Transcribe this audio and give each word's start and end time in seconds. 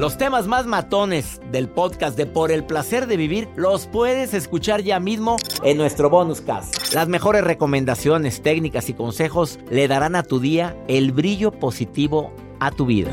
Los 0.00 0.16
temas 0.16 0.46
más 0.46 0.64
matones 0.64 1.42
del 1.52 1.68
podcast 1.68 2.16
de 2.16 2.24
Por 2.24 2.50
el 2.50 2.64
placer 2.64 3.06
de 3.06 3.18
vivir 3.18 3.48
los 3.54 3.86
puedes 3.86 4.32
escuchar 4.32 4.80
ya 4.80 4.98
mismo 4.98 5.36
en 5.62 5.76
nuestro 5.76 6.08
bonus 6.08 6.40
cast. 6.40 6.94
Las 6.94 7.06
mejores 7.06 7.44
recomendaciones, 7.44 8.40
técnicas 8.42 8.88
y 8.88 8.94
consejos 8.94 9.58
le 9.70 9.88
darán 9.88 10.16
a 10.16 10.22
tu 10.22 10.40
día 10.40 10.74
el 10.88 11.12
brillo 11.12 11.50
positivo 11.50 12.32
a 12.60 12.70
tu 12.70 12.86
vida. 12.86 13.10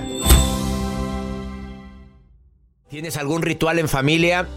¿Tienes 2.87 3.17
algún 3.17 3.41
ritual 3.41 3.79
en 3.79 3.89
familia? 3.89 4.47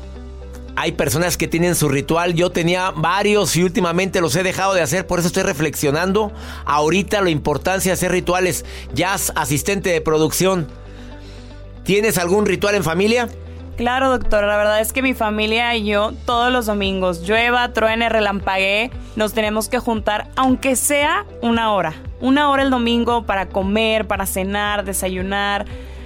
Hay 0.76 0.92
personas 0.92 1.36
que 1.36 1.48
tienen 1.48 1.74
su 1.74 1.88
ritual, 1.88 2.34
yo 2.34 2.50
tenía 2.50 2.92
varios 2.92 3.56
y 3.56 3.64
últimamente 3.64 4.20
los 4.20 4.36
he 4.36 4.44
dejado 4.44 4.74
de 4.74 4.82
hacer, 4.82 5.04
por 5.04 5.18
eso 5.18 5.26
estoy 5.26 5.42
reflexionando 5.42 6.30
ahorita 6.64 7.22
la 7.22 7.30
importancia 7.30 7.90
de 7.90 7.94
hacer 7.94 8.12
rituales. 8.12 8.64
Jazz, 8.94 9.32
asistente 9.34 9.90
de 9.90 10.00
producción. 10.00 10.68
¿Tienes 11.90 12.18
algún 12.18 12.46
ritual 12.46 12.76
en 12.76 12.84
familia? 12.84 13.28
Claro, 13.76 14.10
doctor. 14.10 14.44
La 14.44 14.56
verdad 14.56 14.80
es 14.80 14.92
que 14.92 15.02
mi 15.02 15.12
familia 15.12 15.74
y 15.74 15.84
yo 15.86 16.12
todos 16.24 16.52
los 16.52 16.66
domingos, 16.66 17.22
llueva, 17.22 17.72
truene, 17.72 18.08
relampaguee, 18.08 18.92
nos 19.16 19.32
tenemos 19.32 19.68
que 19.68 19.80
juntar, 19.80 20.28
aunque 20.36 20.76
sea 20.76 21.26
una 21.42 21.72
hora. 21.72 21.94
Una 22.20 22.48
hora 22.48 22.62
el 22.62 22.70
domingo 22.70 23.26
para 23.26 23.48
comer, 23.48 24.06
para 24.06 24.26
cenar, 24.26 24.84
desayunar. 24.84 25.64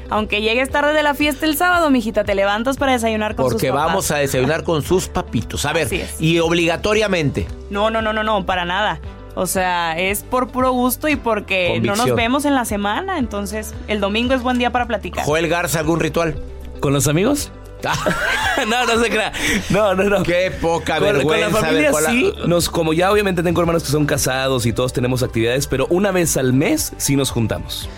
Aunque 0.09 0.41
llegues 0.41 0.71
tarde 0.71 0.95
de 0.95 1.03
la 1.03 1.13
fiesta 1.13 1.45
el 1.45 1.55
sábado, 1.55 1.91
mijita, 1.91 2.25
te 2.25 2.35
levantas 2.35 2.79
para 2.79 2.93
desayunar 2.93 3.37
con 3.37 3.45
Porque 3.45 3.67
sus 3.67 3.77
papás. 3.77 3.87
vamos 3.87 4.11
a 4.11 4.17
desayunar 4.17 4.65
con 4.65 4.83
sus 4.83 5.09
papitos. 5.09 5.67
A 5.67 5.75
ver, 5.75 5.89
y 6.19 6.39
obligatoriamente. 6.39 7.47
No, 7.69 7.91
no, 7.91 8.01
no, 8.01 8.15
no, 8.15 8.23
no, 8.25 8.47
para 8.47 8.65
nada. 8.65 9.01
O 9.37 9.47
sea, 9.47 9.99
es 9.99 10.23
por 10.23 10.49
puro 10.49 10.73
gusto 10.73 11.09
y 11.09 11.17
porque 11.17 11.81
no 11.83 11.97
nos 11.97 12.15
vemos 12.15 12.45
en 12.45 12.55
la 12.55 12.65
semana. 12.65 13.19
Entonces, 13.19 13.75
el 13.89 14.01
domingo 14.01 14.35
es 14.35 14.43
buen 14.43 14.59
día 14.59 14.71
para 14.71 14.87
platicar. 14.87 15.25
Joel 15.25 15.49
Garza, 15.49 15.81
¿algún 15.81 16.01
ritual? 16.01 16.37
¿Con 16.81 16.93
los 16.93 17.09
amigos? 17.09 17.51
no, 18.69 18.87
no 18.87 19.03
se 19.03 19.11
crea. 19.11 19.33
No, 19.71 19.95
no, 19.95 20.05
no. 20.05 20.23
Qué 20.23 20.51
poca 20.61 20.99
Con, 20.99 21.09
con 21.09 21.17
vergüenza. 21.19 21.49
la 21.49 21.57
familia 21.67 21.91
con 21.91 22.03
la- 22.03 22.11
sí, 22.11 22.33
nos, 22.47 22.71
como 22.71 22.93
ya 22.95 23.11
obviamente 23.13 23.43
tengo 23.43 23.61
hermanos 23.61 23.83
que 23.83 23.91
son 23.91 24.07
casados 24.07 24.65
y 24.67 24.73
todos 24.73 24.93
tenemos 24.93 25.23
actividades, 25.23 25.67
pero 25.67 25.87
una 25.91 26.11
vez 26.11 26.37
al 26.37 26.53
mes 26.55 26.93
sí 26.97 27.15
nos 27.17 27.31
juntamos. 27.31 27.89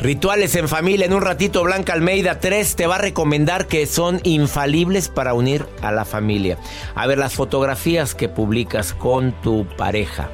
Rituales 0.00 0.54
en 0.56 0.68
familia. 0.68 1.06
En 1.06 1.12
un 1.14 1.22
ratito, 1.22 1.62
Blanca 1.62 1.92
Almeida 1.92 2.40
3 2.40 2.74
te 2.76 2.86
va 2.86 2.96
a 2.96 2.98
recomendar 2.98 3.66
que 3.66 3.86
son 3.86 4.20
infalibles 4.24 5.08
para 5.08 5.32
unir 5.34 5.64
a 5.80 5.92
la 5.92 6.04
familia. 6.04 6.58
A 6.96 7.06
ver, 7.06 7.18
las 7.18 7.34
fotografías 7.34 8.14
que 8.14 8.28
publicas 8.28 8.94
con 8.94 9.32
tu 9.42 9.64
pareja. 9.76 10.28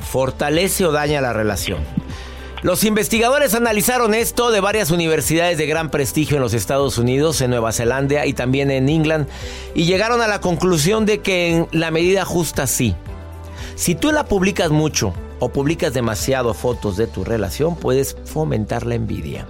¿Fortalece 0.00 0.84
o 0.86 0.92
daña 0.92 1.20
la 1.20 1.32
relación? 1.32 1.78
Los 2.64 2.84
investigadores 2.84 3.54
analizaron 3.54 4.14
esto 4.14 4.50
de 4.50 4.60
varias 4.60 4.90
universidades 4.90 5.58
de 5.58 5.66
gran 5.66 5.90
prestigio 5.90 6.36
en 6.36 6.42
los 6.42 6.54
Estados 6.54 6.96
Unidos, 6.96 7.42
en 7.42 7.50
Nueva 7.50 7.72
Zelanda 7.72 8.24
y 8.24 8.32
también 8.32 8.70
en 8.70 8.88
England, 8.88 9.28
y 9.74 9.84
llegaron 9.84 10.22
a 10.22 10.28
la 10.28 10.40
conclusión 10.40 11.04
de 11.04 11.20
que 11.20 11.56
en 11.56 11.68
la 11.72 11.90
medida 11.90 12.24
justa 12.24 12.66
sí. 12.66 12.96
Si 13.76 13.94
tú 13.94 14.12
la 14.12 14.24
publicas 14.24 14.70
mucho 14.70 15.12
o 15.40 15.50
publicas 15.50 15.92
demasiado 15.92 16.54
fotos 16.54 16.96
de 16.96 17.06
tu 17.06 17.22
relación, 17.22 17.76
puedes 17.76 18.16
fomentar 18.24 18.86
la 18.86 18.94
envidia. 18.94 19.46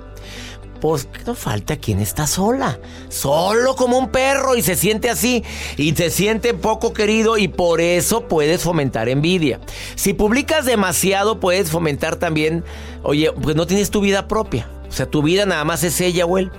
Pues 0.85 1.09
no 1.27 1.35
falta 1.35 1.79
quien 1.79 1.99
está 1.99 2.27
sola, 2.27 2.79
solo 3.09 3.75
como 3.75 3.97
un 3.97 4.11
perro 4.11 4.55
y 4.55 4.61
se 4.61 4.77
siente 4.77 5.09
así 5.09 5.43
y 5.79 5.95
se 5.95 6.11
siente 6.11 6.53
poco 6.53 6.93
querido 6.93 7.39
y 7.39 7.49
por 7.49 7.81
eso 7.81 8.29
puedes 8.29 8.65
fomentar 8.65 9.09
envidia. 9.09 9.61
Si 9.95 10.13
publicas 10.13 10.67
demasiado 10.67 11.41
puedes 11.41 11.71
fomentar 11.71 12.17
también, 12.17 12.65
oye, 13.03 13.33
pues 13.33 13.57
no 13.57 13.67
tienes 13.67 13.89
tu 13.89 14.03
vida 14.03 14.29
propia, 14.29 14.69
o 14.87 14.93
sea, 14.93 15.07
tu 15.07 15.23
vida 15.23 15.47
nada 15.47 15.65
más 15.65 15.85
es 15.85 16.03
ella 16.03 16.27
o 16.27 16.37
él, 16.37 16.51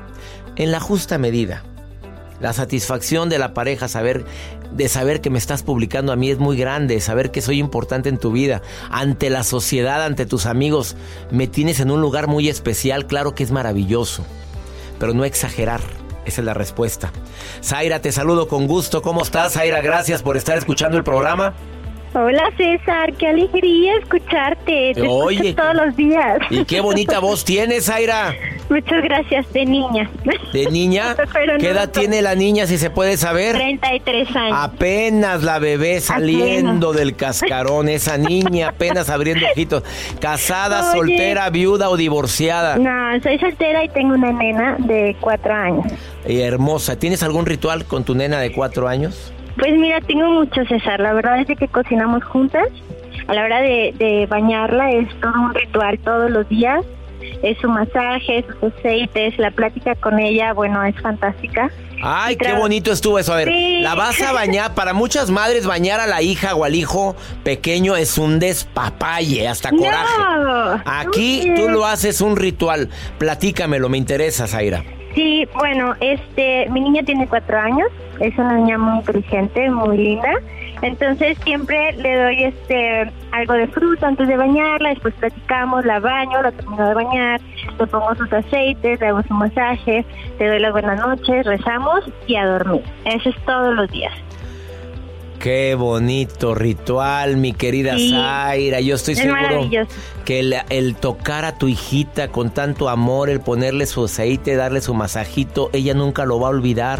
en 0.55 0.71
la 0.71 0.79
justa 0.79 1.19
medida. 1.19 1.63
La 2.39 2.53
satisfacción 2.53 3.29
de 3.29 3.39
la 3.39 3.53
pareja, 3.53 3.87
saber 3.87 4.25
de 4.71 4.89
saber 4.89 5.21
que 5.21 5.29
me 5.29 5.37
estás 5.37 5.63
publicando 5.63 6.11
a 6.11 6.17
mí 6.17 6.29
es 6.29 6.37
muy 6.37 6.57
grande, 6.57 6.99
saber 6.99 7.31
que 7.31 7.41
soy 7.41 7.59
importante 7.59 8.09
en 8.09 8.17
tu 8.17 8.31
vida, 8.31 8.61
ante 8.91 9.29
la 9.29 9.43
sociedad, 9.43 10.03
ante 10.03 10.25
tus 10.25 10.45
amigos, 10.45 10.97
me 11.31 11.47
tienes 11.47 11.79
en 11.79 11.91
un 11.91 12.01
lugar 12.01 12.27
muy 12.27 12.49
especial, 12.49 13.07
claro 13.07 13.35
que 13.35 13.43
es 13.43 13.51
maravilloso, 13.51 14.25
pero 14.99 15.13
no 15.13 15.23
exagerar. 15.23 15.79
Esa 16.25 16.41
es 16.41 16.45
la 16.45 16.55
respuesta. 16.55 17.11
Zaira, 17.63 18.01
te 18.01 18.11
saludo 18.11 18.47
con 18.47 18.65
gusto. 18.65 19.03
¿Cómo 19.03 19.21
estás, 19.21 19.53
Zaira? 19.53 19.79
Gracias 19.81 20.23
por 20.23 20.37
estar 20.37 20.57
escuchando 20.57 20.97
el 20.97 21.03
programa. 21.03 21.53
Hola 22.15 22.49
César, 22.57 23.13
qué 23.13 23.27
alegría 23.27 23.93
escucharte. 24.01 24.93
Te 24.95 25.01
Oye, 25.07 25.49
escucho 25.49 25.55
todos 25.61 25.75
los 25.85 25.95
días. 25.95 26.39
Y 26.49 26.65
qué 26.65 26.81
bonita 26.81 27.19
voz 27.21 27.45
tienes, 27.45 27.85
Zaira. 27.85 28.33
Muchas 28.69 29.03
gracias, 29.03 29.51
de 29.53 29.65
niña. 29.65 30.09
¿De 30.51 30.65
niña? 30.71 31.15
Pero 31.33 31.57
¿Qué 31.57 31.67
no, 31.67 31.71
edad 31.73 31.89
tiene 31.91 32.21
la 32.21 32.33
niña, 32.35 32.65
si 32.65 32.77
se 32.77 32.89
puede 32.89 33.15
saber? 33.17 33.55
33 33.55 34.35
años. 34.35 34.57
Apenas 34.59 35.43
la 35.43 35.59
bebé 35.59 36.01
saliendo 36.01 36.91
del 36.91 37.15
cascarón, 37.17 37.89
esa 37.89 38.17
niña 38.17 38.69
apenas 38.69 39.09
abriendo 39.09 39.45
ojitos. 39.45 39.83
Casada, 40.19 40.81
Oye. 40.91 40.99
soltera, 40.99 41.49
viuda 41.51 41.89
o 41.89 41.97
divorciada. 41.97 42.77
No, 42.77 43.21
soy 43.21 43.37
soltera 43.37 43.83
y 43.83 43.89
tengo 43.89 44.15
una 44.15 44.31
nena 44.31 44.77
de 44.79 45.15
cuatro 45.19 45.53
años. 45.53 45.85
Y 46.27 46.39
hermosa. 46.41 46.97
¿Tienes 46.97 47.21
algún 47.21 47.45
ritual 47.45 47.85
con 47.85 48.03
tu 48.03 48.15
nena 48.15 48.39
de 48.39 48.51
cuatro 48.51 48.87
años? 48.87 49.31
Pues 49.57 49.73
mira, 49.77 50.01
tengo 50.01 50.27
mucho, 50.31 50.65
César. 50.65 50.99
La 50.99 51.13
verdad 51.13 51.39
es 51.39 51.47
de 51.47 51.55
que 51.55 51.67
cocinamos 51.67 52.23
juntas. 52.23 52.67
A 53.27 53.33
la 53.33 53.43
hora 53.43 53.61
de, 53.61 53.93
de 53.97 54.25
bañarla 54.27 54.91
es 54.91 55.07
todo 55.19 55.33
un 55.39 55.53
ritual 55.53 55.99
todos 55.99 56.29
los 56.31 56.47
días. 56.49 56.83
Es 57.43 57.57
su 57.59 57.69
masaje, 57.69 58.43
sus 58.59 58.73
aceites, 58.73 59.37
la 59.37 59.51
plática 59.51 59.95
con 59.95 60.19
ella, 60.19 60.53
bueno, 60.53 60.83
es 60.83 60.99
fantástica. 61.01 61.69
Ay, 62.03 62.35
qué 62.35 62.53
bonito 62.53 62.91
estuvo 62.91 63.17
eso. 63.19 63.33
A 63.33 63.37
ver, 63.37 63.47
Sí. 63.47 63.79
la 63.81 63.95
vas 63.95 64.21
a 64.21 64.31
bañar. 64.33 64.73
Para 64.75 64.93
muchas 64.93 65.29
madres, 65.31 65.65
bañar 65.65 65.99
a 65.99 66.07
la 66.07 66.21
hija 66.21 66.53
o 66.55 66.63
al 66.63 66.75
hijo 66.75 67.15
pequeño 67.43 67.95
es 67.95 68.17
un 68.17 68.39
despapalle, 68.39 69.47
hasta 69.47 69.69
coraje. 69.71 70.19
No, 70.19 70.81
Aquí 70.85 71.51
tú 71.55 71.69
lo 71.69 71.85
haces 71.85 72.21
un 72.21 72.35
ritual. 72.35 72.89
Platícamelo, 73.17 73.89
me 73.89 73.97
interesa, 73.97 74.47
Zaira. 74.47 74.83
Sí, 75.15 75.47
bueno, 75.55 75.93
este, 76.01 76.67
mi 76.69 76.81
niña 76.81 77.01
tiene 77.03 77.25
cuatro 77.27 77.57
años, 77.57 77.87
es 78.19 78.37
una 78.37 78.57
niña 78.57 78.77
muy 78.77 78.97
inteligente, 78.99 79.69
muy 79.69 79.97
linda. 79.97 80.29
Entonces 80.81 81.37
siempre 81.43 81.93
le 81.93 82.15
doy 82.15 82.43
este 82.43 83.11
algo 83.31 83.53
de 83.53 83.67
fruta 83.67 84.07
antes 84.07 84.27
de 84.27 84.37
bañarla, 84.37 84.89
después 84.89 85.13
platicamos, 85.15 85.85
la 85.85 85.99
baño, 85.99 86.41
la 86.41 86.51
termino 86.51 86.87
de 86.87 86.93
bañar, 86.93 87.41
le 87.79 87.87
pongo 87.87 88.15
sus 88.15 88.31
aceites, 88.31 88.99
le 88.99 89.07
hago 89.07 89.21
su 89.23 89.33
masaje, 89.33 90.05
le 90.39 90.47
doy 90.47 90.59
las 90.59 90.71
buenas 90.71 90.99
noches, 90.99 91.45
rezamos 91.45 92.01
y 92.27 92.35
a 92.35 92.45
dormir. 92.45 92.83
Eso 93.05 93.29
es 93.29 93.35
todos 93.45 93.73
los 93.75 93.89
días. 93.91 94.13
Qué 95.39 95.75
bonito 95.75 96.55
ritual, 96.55 97.37
mi 97.37 97.53
querida 97.53 97.97
Sí. 97.97 98.11
Zaira. 98.11 98.79
Yo 98.79 98.95
estoy 98.95 99.13
Es 99.13 99.19
seguro 99.19 99.69
que 100.23 100.39
el, 100.39 100.55
el 100.69 100.95
tocar 100.95 101.45
a 101.45 101.57
tu 101.57 101.67
hijita 101.67 102.29
con 102.29 102.49
tanto 102.49 102.89
amor, 102.89 103.29
el 103.29 103.41
ponerle 103.41 103.85
su 103.85 104.05
aceite, 104.05 104.55
darle 104.55 104.81
su 104.81 104.93
masajito, 104.93 105.69
ella 105.71 105.93
nunca 105.93 106.25
lo 106.25 106.39
va 106.39 106.47
a 106.47 106.49
olvidar. 106.49 106.99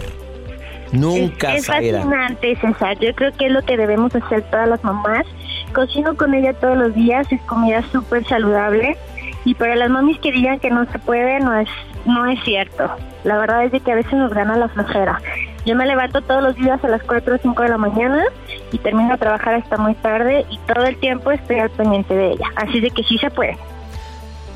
Nunca, 0.91 1.55
es, 1.55 1.61
es 1.61 1.67
fascinante, 1.67 2.55
César. 2.57 2.97
Yo 2.99 3.13
creo 3.15 3.31
que 3.33 3.47
es 3.47 3.51
lo 3.51 3.61
que 3.63 3.77
debemos 3.77 4.15
hacer 4.15 4.43
todas 4.49 4.69
las 4.69 4.83
mamás. 4.83 5.25
Cocino 5.73 6.15
con 6.15 6.33
ella 6.33 6.53
todos 6.53 6.77
los 6.77 6.93
días, 6.95 7.29
es 7.31 7.41
comida 7.41 7.83
súper 7.91 8.25
saludable. 8.25 8.97
Y 9.43 9.53
para 9.53 9.75
las 9.75 9.89
mamis 9.89 10.19
que 10.19 10.31
digan 10.31 10.59
que 10.59 10.69
no 10.69 10.89
se 10.91 10.97
puede, 10.99 11.39
no 11.39 11.55
es, 11.59 11.69
no 12.05 12.25
es 12.25 12.43
cierto. 12.43 12.89
La 13.23 13.37
verdad 13.37 13.65
es 13.65 13.71
de 13.71 13.79
que 13.79 13.91
a 13.91 13.95
veces 13.95 14.13
nos 14.13 14.33
gana 14.33 14.55
la 14.57 14.69
flojera. 14.69 15.21
Yo 15.65 15.75
me 15.75 15.85
levanto 15.85 16.21
todos 16.21 16.43
los 16.43 16.55
días 16.55 16.83
a 16.83 16.87
las 16.87 17.01
4 17.03 17.35
o 17.35 17.37
5 17.39 17.63
de 17.63 17.69
la 17.69 17.77
mañana 17.77 18.23
y 18.71 18.77
termino 18.77 19.13
a 19.13 19.17
trabajar 19.17 19.55
hasta 19.55 19.77
muy 19.77 19.95
tarde 19.95 20.45
y 20.49 20.59
todo 20.59 20.85
el 20.85 20.97
tiempo 20.97 21.31
estoy 21.31 21.59
al 21.59 21.71
pendiente 21.71 22.15
de 22.15 22.31
ella. 22.31 22.47
Así 22.55 22.79
de 22.79 22.91
que 22.91 23.03
sí 23.03 23.17
se 23.17 23.31
puede. 23.31 23.57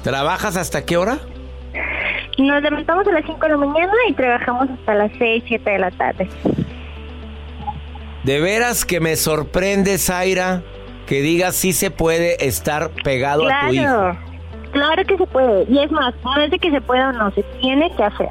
¿Trabajas 0.04 0.56
hasta 0.56 0.86
qué 0.86 0.98
hora? 0.98 1.18
Nos 2.40 2.64
levantamos 2.64 3.06
a 3.06 3.12
las 3.12 3.26
5 3.26 3.38
de 3.38 3.50
la 3.50 3.58
mañana 3.58 3.94
y 4.08 4.14
trabajamos 4.14 4.70
hasta 4.70 4.94
las 4.94 5.12
6, 5.18 5.44
7 5.48 5.70
de 5.70 5.80
la 5.80 5.92
tarde. 5.92 6.30
De 8.24 8.40
veras 8.40 8.86
que 8.86 9.00
me 9.00 9.16
sorprende, 9.18 9.98
Zaira, 9.98 10.62
que 11.06 11.22
digas 11.22 11.56
si 11.56 11.74
se 11.74 11.92
puede 11.92 12.46
estar 12.46 12.92
pegado 13.04 13.48
a 13.48 13.68
tu 13.68 13.74
hijo. 13.74 14.18
Claro 14.72 15.04
que 15.06 15.18
se 15.18 15.26
puede. 15.28 15.66
Y 15.70 15.80
es 15.80 15.92
más, 15.92 16.14
no 16.24 16.38
es 16.42 16.52
de 16.52 16.60
que 16.60 16.72
se 16.72 16.80
pueda 16.80 17.10
o 17.10 17.12
no, 17.12 17.32
se 17.32 17.44
tiene 17.60 17.92
que 17.96 18.04
hacer. 18.04 18.30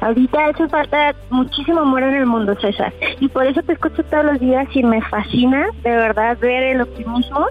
Ahorita 0.00 0.46
hace 0.46 0.68
falta 0.68 1.14
muchísimo 1.30 1.80
amor 1.80 2.02
en 2.02 2.14
el 2.14 2.26
mundo, 2.26 2.54
César. 2.60 2.92
Y 3.20 3.28
por 3.28 3.46
eso 3.46 3.62
te 3.62 3.72
escucho 3.72 4.04
todos 4.04 4.26
los 4.26 4.38
días 4.38 4.68
y 4.74 4.82
me 4.82 5.00
fascina, 5.02 5.68
de 5.82 5.90
verdad, 5.90 6.36
ver 6.38 6.62
el 6.62 6.82
optimismo 6.82 7.46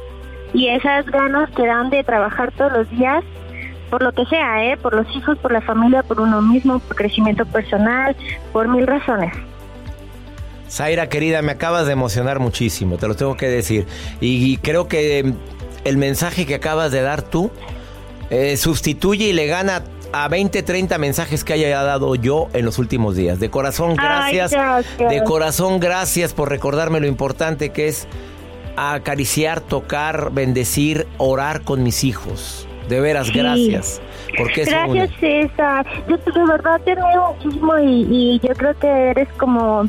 y 0.54 0.68
esas 0.68 1.06
ganas 1.08 1.50
que 1.52 1.66
dan 1.66 1.90
de 1.90 2.04
trabajar 2.04 2.52
todos 2.52 2.72
los 2.74 2.90
días 2.92 3.24
por 3.94 4.02
lo 4.02 4.12
que 4.12 4.26
sea, 4.26 4.66
¿eh? 4.66 4.76
Por 4.76 4.96
los 4.96 5.06
hijos, 5.16 5.38
por 5.38 5.52
la 5.52 5.62
familia, 5.62 6.02
por 6.02 6.20
uno 6.20 6.42
mismo, 6.42 6.80
por 6.80 6.96
crecimiento 6.98 7.46
personal, 7.46 8.16
por 8.52 8.68
mil 8.68 8.88
razones. 8.88 9.32
Zaira, 10.68 11.10
querida, 11.10 11.44
me 11.44 11.52
acabas 11.52 11.86
de 11.86 11.94
emocionar 11.94 12.40
muchísimo, 12.40 12.98
te 12.98 13.08
lo 13.08 13.14
tengo 13.14 13.38
que 13.38 13.48
decir. 13.48 13.86
Y, 14.20 14.58
creo 14.58 14.88
que 14.88 15.36
el 15.84 15.98
mensaje 15.98 16.48
que 16.48 16.56
acabas 16.56 16.92
de 16.92 17.04
dar 17.04 17.22
tú 17.22 17.52
eh, 18.32 18.58
sustituye 18.58 19.26
y 19.26 19.34
le 19.34 19.46
gana 19.46 19.84
a 20.12 20.28
20, 20.28 20.64
30 20.64 20.98
mensajes 20.98 21.44
que 21.44 21.54
haya 21.54 21.84
dado 21.84 22.16
yo 22.16 22.48
en 22.54 22.66
los 22.66 22.80
últimos 22.80 23.16
días. 23.16 23.40
De 23.40 23.52
corazón, 23.52 23.96
gracias. 23.96 24.56
De 24.98 25.24
corazón, 25.24 25.80
gracias 25.80 26.34
por 26.34 26.50
recordarme 26.50 27.00
lo 27.00 27.06
importante 27.06 27.70
que 27.70 27.90
es 27.90 28.08
acariciar, 28.76 29.62
tocar, 29.62 30.32
bendecir, 30.32 31.06
orar 31.20 31.62
con 31.62 31.84
mis 31.84 32.04
hijos. 32.04 32.68
De 32.88 33.00
veras, 33.00 33.32
gracias. 33.32 34.02
Porque 34.38 34.66
gracias, 34.66 35.12
César. 35.20 35.86
Yo 36.08 36.18
de 36.18 36.46
verdad 36.46 36.82
te 36.84 36.96
veo 36.96 37.36
muchísimo 37.36 37.78
y, 37.80 38.08
y 38.10 38.40
yo 38.40 38.54
creo 38.56 38.78
que 38.80 38.88
eres 38.88 39.28
como 39.38 39.88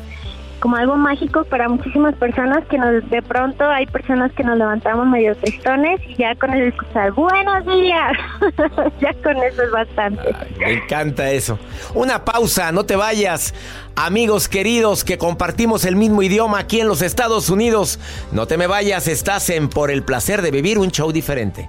como 0.64 0.76
algo 0.76 0.96
mágico 0.96 1.44
para 1.44 1.68
muchísimas 1.68 2.14
personas 2.14 2.64
que 2.70 2.78
nos 2.78 3.10
de 3.10 3.20
pronto 3.20 3.68
hay 3.68 3.84
personas 3.84 4.32
que 4.32 4.42
nos 4.42 4.56
levantamos 4.56 5.06
medio 5.06 5.36
tristones 5.36 6.00
y 6.08 6.14
ya 6.14 6.34
con 6.36 6.54
el 6.54 6.68
escuchar 6.68 7.12
buenos 7.12 7.66
días 7.66 8.12
ya 8.98 9.12
con 9.22 9.36
eso 9.36 9.62
es 9.62 9.70
bastante. 9.70 10.34
Me 10.58 10.72
encanta 10.72 11.30
eso. 11.30 11.58
Una 11.92 12.24
pausa 12.24 12.72
no 12.72 12.84
te 12.86 12.96
vayas. 12.96 13.52
Amigos 13.94 14.48
queridos 14.48 15.04
que 15.04 15.18
compartimos 15.18 15.84
el 15.84 15.96
mismo 15.96 16.22
idioma 16.22 16.60
aquí 16.60 16.80
en 16.80 16.88
los 16.88 17.02
Estados 17.02 17.50
Unidos 17.50 18.00
no 18.32 18.46
te 18.46 18.56
me 18.56 18.66
vayas 18.66 19.06
estás 19.06 19.50
en 19.50 19.68
por 19.68 19.90
el 19.90 20.02
placer 20.02 20.40
de 20.40 20.50
vivir 20.50 20.78
un 20.78 20.90
show 20.90 21.12
diferente 21.12 21.68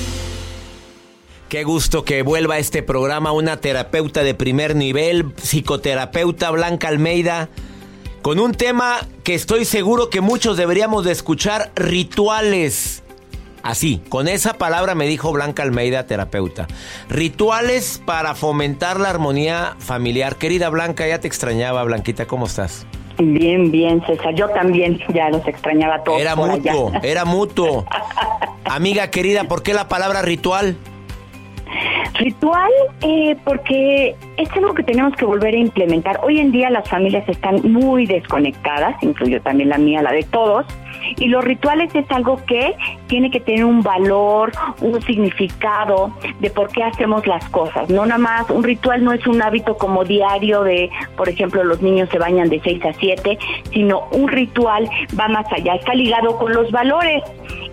Qué 1.51 1.65
gusto 1.65 2.05
que 2.05 2.23
vuelva 2.23 2.55
a 2.55 2.59
este 2.59 2.81
programa 2.81 3.33
una 3.33 3.57
terapeuta 3.57 4.23
de 4.23 4.33
primer 4.33 4.73
nivel, 4.73 5.33
psicoterapeuta 5.35 6.49
Blanca 6.49 6.87
Almeida, 6.87 7.49
con 8.21 8.39
un 8.39 8.53
tema 8.53 8.99
que 9.25 9.33
estoy 9.33 9.65
seguro 9.65 10.09
que 10.09 10.21
muchos 10.21 10.55
deberíamos 10.55 11.03
de 11.03 11.11
escuchar, 11.11 11.73
rituales. 11.75 13.03
Así, 13.63 14.01
con 14.07 14.29
esa 14.29 14.53
palabra 14.53 14.95
me 14.95 15.05
dijo 15.07 15.33
Blanca 15.33 15.63
Almeida, 15.63 16.07
terapeuta. 16.07 16.67
Rituales 17.09 18.01
para 18.05 18.33
fomentar 18.33 18.97
la 18.97 19.09
armonía 19.09 19.75
familiar. 19.77 20.37
Querida 20.37 20.69
Blanca, 20.69 21.05
ya 21.05 21.19
te 21.19 21.27
extrañaba, 21.27 21.83
Blanquita, 21.83 22.27
¿cómo 22.27 22.45
estás? 22.45 22.87
Bien, 23.17 23.69
bien, 23.69 24.01
César. 24.05 24.33
Yo 24.35 24.47
también 24.51 24.99
ya 25.13 25.29
los 25.29 25.45
extrañaba 25.45 26.01
todos. 26.01 26.21
Era 26.21 26.33
mutuo, 26.37 26.93
era 27.03 27.25
mutuo. 27.25 27.85
Amiga 28.63 29.11
querida, 29.11 29.49
¿por 29.49 29.63
qué 29.63 29.73
la 29.73 29.89
palabra 29.89 30.21
ritual? 30.21 30.77
Ritual, 32.13 32.71
eh, 33.01 33.35
porque 33.43 34.15
es 34.37 34.51
algo 34.51 34.73
que 34.73 34.83
tenemos 34.83 35.15
que 35.15 35.25
volver 35.25 35.53
a 35.53 35.57
implementar. 35.57 36.19
Hoy 36.23 36.39
en 36.39 36.51
día 36.51 36.69
las 36.69 36.87
familias 36.89 37.27
están 37.27 37.61
muy 37.71 38.05
desconectadas, 38.05 39.01
incluyo 39.01 39.41
también 39.41 39.69
la 39.69 39.77
mía, 39.77 40.01
la 40.01 40.11
de 40.11 40.23
todos, 40.23 40.65
y 41.17 41.27
los 41.27 41.43
rituales 41.43 41.93
es 41.95 42.09
algo 42.11 42.37
que 42.45 42.75
tiene 43.07 43.31
que 43.31 43.39
tener 43.39 43.65
un 43.65 43.81
valor, 43.81 44.51
un 44.81 45.01
significado 45.01 46.11
de 46.39 46.49
por 46.49 46.69
qué 46.71 46.83
hacemos 46.83 47.25
las 47.27 47.47
cosas. 47.49 47.89
No 47.89 48.05
nada 48.05 48.19
más, 48.19 48.49
un 48.49 48.63
ritual 48.63 49.03
no 49.03 49.13
es 49.13 49.25
un 49.25 49.41
hábito 49.41 49.77
como 49.77 50.03
diario 50.03 50.63
de, 50.63 50.89
por 51.15 51.29
ejemplo, 51.29 51.63
los 51.63 51.81
niños 51.81 52.09
se 52.09 52.19
bañan 52.19 52.49
de 52.49 52.59
6 52.59 52.85
a 52.85 52.93
7, 52.93 53.37
sino 53.71 54.07
un 54.11 54.27
ritual 54.27 54.89
va 55.19 55.27
más 55.27 55.45
allá, 55.51 55.75
está 55.75 55.93
ligado 55.93 56.37
con 56.37 56.53
los 56.53 56.71
valores 56.71 57.23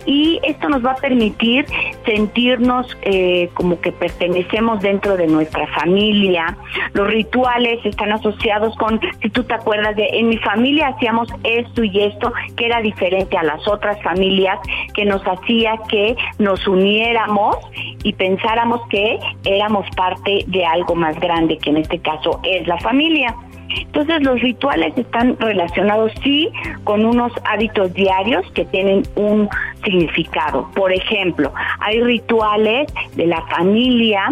y 0.09 0.41
esto 0.43 0.71
nos 0.71 0.85
va 0.85 0.93
a 0.93 0.97
permitir 0.97 1.67
sentirnos 2.07 2.97
eh, 3.03 3.51
como 3.53 3.79
que 3.79 3.93
pertenecemos 3.93 4.81
dentro 4.81 5.19
de 5.19 5.27
nuestra 5.27 5.67
familia. 5.67 6.57
Los 6.95 7.09
rituales 7.09 7.85
están 7.85 8.13
asociados 8.13 8.75
con, 8.79 8.99
si 9.21 9.29
tú 9.29 9.45
te 9.45 9.53
acuerdas 9.53 9.95
de, 9.97 10.09
en 10.15 10.31
mi 10.31 10.39
familia 10.39 10.89
hacíamos 10.89 11.29
esto 11.45 11.85
y 11.85 12.01
esto, 12.01 12.33
que 12.57 12.65
era 12.65 12.81
diferente 12.81 13.37
a 13.37 13.43
las 13.43 13.69
otras 13.69 14.03
familias, 14.03 14.59
que 14.95 15.05
nos 15.05 15.21
hacía 15.27 15.75
que 15.91 16.17
nos 16.39 16.67
uniéramos 16.67 17.59
y 18.03 18.15
pensáramos 18.15 18.81
que 18.88 19.19
éramos 19.45 19.87
parte 19.95 20.43
de 20.47 20.65
algo 20.65 20.95
más 20.95 21.21
grande, 21.21 21.59
que 21.59 21.69
en 21.69 21.77
este 21.77 21.99
caso 21.99 22.41
es 22.45 22.67
la 22.67 22.79
familia. 22.79 23.35
Entonces 23.69 24.23
los 24.23 24.41
rituales 24.41 24.97
están 24.97 25.37
relacionados 25.39 26.13
sí 26.23 26.51
con 26.85 27.05
unos 27.05 27.33
hábitos 27.45 27.93
diarios 27.95 28.45
que 28.53 28.65
tienen 28.67 29.03
un 29.17 29.49
significado. 29.85 30.71
Por 30.75 30.93
ejemplo, 30.93 31.53
hay 31.81 32.01
rituales 32.03 32.93
de 33.15 33.27
la 33.27 33.43
familia 33.47 34.29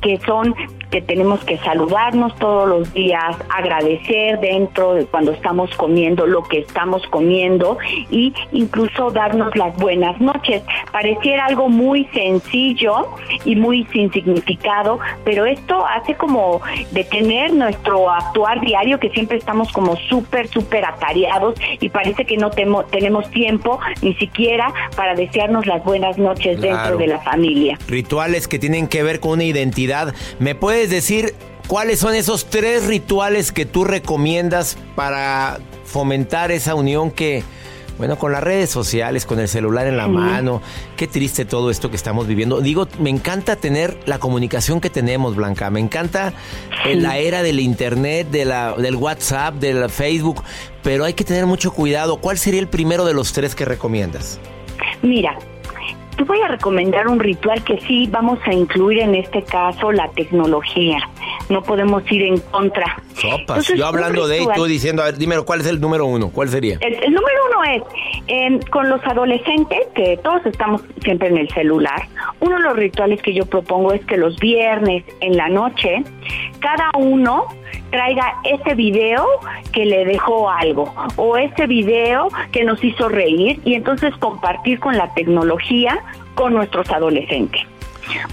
que 0.00 0.18
son 0.20 0.54
que 0.94 1.02
tenemos 1.02 1.42
que 1.44 1.58
saludarnos 1.58 2.36
todos 2.36 2.68
los 2.68 2.94
días, 2.94 3.36
agradecer 3.48 4.38
dentro 4.38 4.94
de 4.94 5.06
cuando 5.06 5.32
estamos 5.32 5.68
comiendo 5.74 6.24
lo 6.24 6.44
que 6.44 6.60
estamos 6.60 7.04
comiendo 7.08 7.78
y 8.12 8.32
incluso 8.52 9.10
darnos 9.10 9.56
las 9.56 9.76
buenas 9.76 10.20
noches. 10.20 10.62
Pareciera 10.92 11.46
algo 11.46 11.68
muy 11.68 12.04
sencillo 12.14 13.08
y 13.44 13.56
muy 13.56 13.88
sin 13.92 14.12
significado, 14.12 15.00
pero 15.24 15.46
esto 15.46 15.84
hace 15.84 16.14
como 16.14 16.60
detener 16.92 17.52
nuestro 17.52 18.08
actuar 18.08 18.60
diario 18.60 19.00
que 19.00 19.10
siempre 19.10 19.38
estamos 19.38 19.72
como 19.72 19.96
súper, 20.08 20.46
súper 20.46 20.84
atareados 20.84 21.56
y 21.80 21.88
parece 21.88 22.24
que 22.24 22.36
no 22.36 22.50
tenemos 22.50 23.28
tiempo 23.32 23.80
ni 24.00 24.14
siquiera 24.14 24.72
para 24.94 25.16
desearnos 25.16 25.66
las 25.66 25.82
buenas 25.82 26.18
noches 26.18 26.60
dentro 26.60 26.98
de 26.98 27.08
la 27.08 27.18
familia. 27.18 27.80
Rituales 27.88 28.46
que 28.46 28.60
tienen 28.60 28.86
que 28.86 29.02
ver 29.02 29.18
con 29.18 29.32
una 29.32 29.44
identidad. 29.44 30.14
¿Me 30.38 30.54
puedes 30.84 31.02
decir 31.02 31.34
cuáles 31.66 31.98
son 31.98 32.14
esos 32.14 32.44
tres 32.44 32.84
rituales 32.84 33.52
que 33.52 33.64
tú 33.64 33.84
recomiendas 33.84 34.76
para 34.94 35.60
fomentar 35.86 36.52
esa 36.52 36.74
unión 36.74 37.10
que, 37.10 37.42
bueno, 37.96 38.18
con 38.18 38.32
las 38.32 38.42
redes 38.42 38.68
sociales, 38.68 39.24
con 39.24 39.40
el 39.40 39.48
celular 39.48 39.86
en 39.86 39.96
la 39.96 40.06
mano, 40.06 40.60
qué 40.98 41.06
triste 41.06 41.46
todo 41.46 41.70
esto 41.70 41.88
que 41.88 41.96
estamos 41.96 42.26
viviendo. 42.26 42.60
Digo, 42.60 42.86
me 42.98 43.08
encanta 43.08 43.56
tener 43.56 43.96
la 44.04 44.18
comunicación 44.18 44.78
que 44.78 44.90
tenemos, 44.90 45.36
Blanca. 45.36 45.70
Me 45.70 45.80
encanta 45.80 46.34
la 46.84 47.16
era 47.16 47.42
del 47.42 47.60
internet, 47.60 48.28
de 48.30 48.44
la, 48.44 48.74
del 48.74 48.96
WhatsApp, 48.96 49.54
del 49.54 49.88
Facebook, 49.88 50.42
pero 50.82 51.06
hay 51.06 51.14
que 51.14 51.24
tener 51.24 51.46
mucho 51.46 51.72
cuidado. 51.72 52.18
¿Cuál 52.18 52.36
sería 52.36 52.60
el 52.60 52.68
primero 52.68 53.06
de 53.06 53.14
los 53.14 53.32
tres 53.32 53.54
que 53.54 53.64
recomiendas? 53.64 54.38
Mira, 55.00 55.38
te 56.16 56.24
voy 56.24 56.40
a 56.40 56.48
recomendar 56.48 57.08
un 57.08 57.18
ritual 57.18 57.62
que 57.64 57.80
sí 57.80 58.08
vamos 58.10 58.38
a 58.46 58.52
incluir 58.52 59.00
en 59.00 59.14
este 59.14 59.42
caso 59.42 59.92
la 59.92 60.08
tecnología. 60.10 60.98
No 61.48 61.62
podemos 61.62 62.02
ir 62.10 62.22
en 62.22 62.38
contra. 62.38 63.02
Sopas. 63.20 63.68
Yo 63.68 63.86
hablando 63.86 64.26
de 64.26 64.42
y 64.42 64.46
tú 64.54 64.64
diciendo, 64.64 65.02
a 65.02 65.06
ver, 65.06 65.16
dime, 65.16 65.40
¿cuál 65.42 65.60
es 65.60 65.66
el 65.66 65.80
número 65.80 66.06
uno? 66.06 66.30
¿Cuál 66.30 66.48
sería? 66.48 66.78
El, 66.80 67.12
número 67.12 67.38
uno 67.50 67.64
es 67.64 67.82
Con 68.70 68.88
los 68.88 69.04
adolescentes, 69.04 69.80
que 69.94 70.18
todos 70.22 70.46
estamos 70.46 70.82
siempre 71.02 71.28
en 71.28 71.36
el 71.36 71.48
celular, 71.50 72.08
uno 72.40 72.56
de 72.56 72.62
los 72.62 72.76
rituales 72.76 73.20
que 73.20 73.34
yo 73.34 73.44
propongo 73.44 73.92
es 73.92 74.04
que 74.06 74.16
los 74.16 74.38
viernes 74.38 75.04
en 75.20 75.36
la 75.36 75.48
noche, 75.48 76.02
cada 76.60 76.90
uno 76.96 77.46
traiga 77.90 78.40
ese 78.44 78.74
video 78.74 79.26
que 79.72 79.84
le 79.84 80.04
dejó 80.06 80.50
algo 80.50 80.92
o 81.16 81.36
ese 81.36 81.66
video 81.66 82.28
que 82.50 82.64
nos 82.64 82.82
hizo 82.82 83.08
reír 83.08 83.60
y 83.64 83.74
entonces 83.74 84.14
compartir 84.16 84.80
con 84.80 84.96
la 84.96 85.12
tecnología 85.14 86.02
con 86.34 86.54
nuestros 86.54 86.90
adolescentes. 86.90 87.62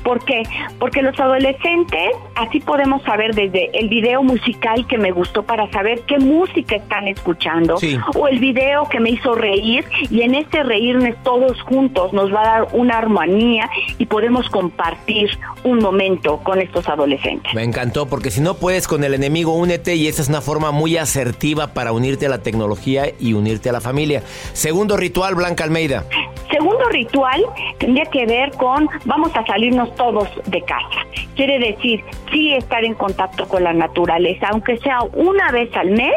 ¿Por 0.03 0.23
qué? 0.25 0.43
Porque 0.79 1.01
los 1.01 1.19
adolescentes, 1.19 2.11
así 2.35 2.59
podemos 2.59 3.01
saber 3.03 3.33
desde 3.35 3.69
el 3.77 3.89
video 3.89 4.23
musical 4.23 4.85
que 4.87 4.97
me 4.97 5.11
gustó 5.11 5.43
para 5.43 5.69
saber 5.71 6.01
qué 6.07 6.17
música 6.19 6.75
están 6.75 7.07
escuchando, 7.07 7.77
o 8.15 8.27
el 8.27 8.39
video 8.39 8.87
que 8.89 8.99
me 8.99 9.11
hizo 9.11 9.35
reír, 9.35 9.85
y 10.09 10.21
en 10.21 10.35
ese 10.35 10.63
reírnos 10.63 11.15
todos 11.23 11.61
juntos 11.63 12.13
nos 12.13 12.33
va 12.33 12.41
a 12.41 12.45
dar 12.45 12.67
una 12.73 12.97
armonía 12.97 13.69
y 13.97 14.05
podemos 14.05 14.49
compartir 14.49 15.29
un 15.63 15.79
momento 15.79 16.37
con 16.43 16.59
estos 16.59 16.87
adolescentes. 16.87 17.53
Me 17.53 17.63
encantó, 17.63 18.07
porque 18.07 18.31
si 18.31 18.41
no 18.41 18.55
puedes 18.55 18.87
con 18.87 19.03
el 19.03 19.13
enemigo, 19.13 19.55
únete, 19.55 19.95
y 19.95 20.07
esa 20.07 20.21
es 20.21 20.29
una 20.29 20.41
forma 20.41 20.71
muy 20.71 20.97
asertiva 20.97 21.73
para 21.73 21.91
unirte 21.91 22.25
a 22.25 22.29
la 22.29 22.43
tecnología 22.43 23.05
y 23.19 23.33
unirte 23.33 23.69
a 23.69 23.73
la 23.73 23.81
familia. 23.81 24.23
Segundo 24.53 24.97
ritual, 24.97 25.35
Blanca 25.35 25.63
Almeida. 25.63 26.05
Segundo 26.51 26.89
ritual 26.89 27.43
tendría 27.79 28.05
que 28.05 28.25
ver 28.25 28.51
con 28.51 28.89
vamos 29.05 29.31
a 29.35 29.45
salirnos 29.45 29.95
todos 29.95 30.27
de 30.47 30.61
casa. 30.63 31.05
Quiere 31.35 31.59
decir, 31.59 32.03
sí 32.31 32.53
estar 32.53 32.83
en 32.83 32.93
contacto 32.93 33.47
con 33.47 33.63
la 33.63 33.73
naturaleza, 33.73 34.49
aunque 34.49 34.77
sea 34.77 34.99
una 35.13 35.51
vez 35.51 35.73
al 35.75 35.91
mes, 35.91 36.13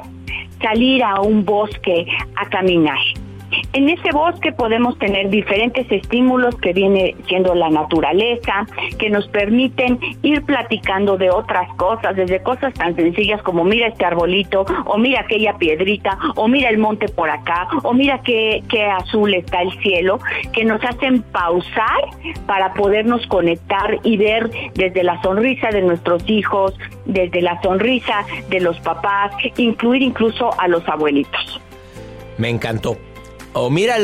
salir 0.60 1.04
a 1.04 1.20
un 1.20 1.44
bosque 1.44 2.06
a 2.36 2.48
caminar. 2.48 2.98
En 3.72 3.88
ese 3.88 4.10
bosque 4.12 4.52
podemos 4.52 4.98
tener 4.98 5.30
diferentes 5.30 5.90
estímulos 5.90 6.54
que 6.56 6.72
viene 6.72 7.16
siendo 7.26 7.54
la 7.54 7.70
naturaleza, 7.70 8.66
que 8.98 9.10
nos 9.10 9.28
permiten 9.28 9.98
ir 10.22 10.42
platicando 10.44 11.16
de 11.16 11.30
otras 11.30 11.72
cosas, 11.74 12.16
desde 12.16 12.42
cosas 12.42 12.72
tan 12.74 12.94
sencillas 12.94 13.42
como 13.42 13.64
mira 13.64 13.88
este 13.88 14.04
arbolito, 14.04 14.64
o 14.84 14.98
mira 14.98 15.20
aquella 15.20 15.54
piedrita, 15.54 16.18
o 16.36 16.48
mira 16.48 16.70
el 16.70 16.78
monte 16.78 17.08
por 17.08 17.30
acá, 17.30 17.68
o 17.82 17.92
mira 17.92 18.20
qué, 18.22 18.62
qué 18.68 18.84
azul 18.84 19.34
está 19.34 19.62
el 19.62 19.72
cielo, 19.80 20.18
que 20.52 20.64
nos 20.64 20.82
hacen 20.84 21.22
pausar 21.22 22.00
para 22.46 22.74
podernos 22.74 23.26
conectar 23.26 23.98
y 24.02 24.16
ver 24.16 24.50
desde 24.74 25.02
la 25.02 25.20
sonrisa 25.22 25.68
de 25.70 25.82
nuestros 25.82 26.28
hijos, 26.28 26.74
desde 27.04 27.42
la 27.42 27.60
sonrisa 27.62 28.24
de 28.48 28.60
los 28.60 28.78
papás, 28.80 29.32
incluir 29.56 30.02
incluso 30.02 30.50
a 30.58 30.68
los 30.68 30.86
abuelitos. 30.88 31.60
Me 32.38 32.48
encantó. 32.48 32.96
O 33.54 33.70
mira 33.70 33.96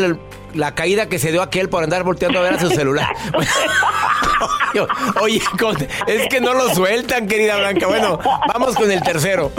la 0.54 0.74
caída 0.74 1.08
que 1.08 1.18
se 1.18 1.30
dio 1.30 1.42
aquel 1.42 1.68
por 1.68 1.84
andar 1.84 2.02
volteando 2.04 2.38
a 2.38 2.42
ver 2.42 2.54
a 2.54 2.58
su 2.58 2.70
celular. 2.70 3.08
Oye, 5.20 5.40
es 6.06 6.28
que 6.28 6.40
no 6.40 6.54
lo 6.54 6.68
sueltan, 6.74 7.26
querida 7.26 7.56
Blanca. 7.56 7.86
Bueno, 7.86 8.18
vamos 8.52 8.76
con 8.76 8.90
el 8.90 9.02
tercero. 9.02 9.50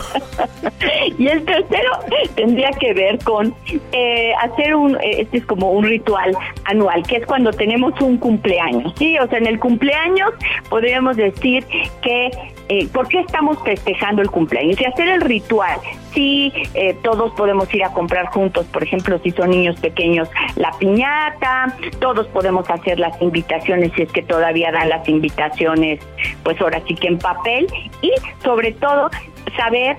Y 1.18 1.28
el 1.28 1.44
tercero 1.44 1.92
tendría 2.36 2.70
que 2.72 2.94
ver 2.94 3.20
con 3.24 3.54
eh, 3.92 4.32
hacer 4.42 4.76
un, 4.76 4.96
eh, 4.96 5.22
este 5.22 5.40
es 5.40 5.46
como 5.46 5.72
un 5.72 5.84
ritual 5.84 6.36
anual, 6.66 7.04
que 7.04 7.18
es 7.18 7.26
cuando 7.26 7.52
tenemos 7.52 8.00
un 8.02 8.18
cumpleaños. 8.18 8.94
Sí, 8.98 9.18
o 9.20 9.28
sea, 9.28 9.38
en 9.38 9.48
el 9.48 9.60
cumpleaños 9.60 10.32
podríamos 10.70 11.18
decir 11.18 11.66
que 12.02 12.32
eh, 12.70 12.88
¿por 12.94 13.08
qué 13.08 13.20
estamos 13.20 13.58
festejando 13.64 14.22
el 14.22 14.32
cumpleaños? 14.32 14.80
Y 14.80 14.86
hacer 14.86 15.10
el 15.10 15.22
ritual. 15.22 15.80
Sí, 16.14 16.52
eh, 16.74 16.96
todos 17.04 17.32
podemos 17.34 17.74
ir 17.74 17.84
a 17.84 17.94
comprar 17.94 18.28
juntos, 18.28 18.66
por 18.68 18.84
ejemplo, 18.84 19.20
si 19.24 19.32
son 19.32 19.52
niños 19.52 19.80
pequeños, 19.80 20.30
la 20.56 20.72
piñata, 20.78 21.76
todos 22.00 22.28
podemos 22.28 22.70
hacer 22.70 23.00
las 23.00 23.20
invitaciones 23.22 23.92
si 23.96 24.04
es 24.04 24.12
que 24.12 24.22
todavía 24.22 24.72
dan 24.72 24.90
las 24.90 25.08
invitaciones, 25.08 26.02
pues 26.44 26.60
ahora 26.62 26.82
sí 26.88 26.96
que 26.96 27.08
en 27.08 27.18
papel. 27.18 27.68
Y 28.02 28.12
sobre 28.44 28.74
todo 28.74 29.10
saber 29.56 29.98